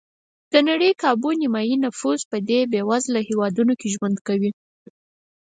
د 0.51 0.53
نړۍ 0.69 0.91
کابو 1.01 1.29
نیمایي 1.41 1.75
نفوس 1.85 2.19
په 2.31 2.37
دې 2.49 2.59
بېوزله 2.71 3.19
هېوادونو 3.29 3.73
کې 3.79 3.87
ژوند 3.95 4.17
کوي. 4.27 4.51